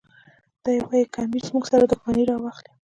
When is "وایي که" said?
0.85-1.19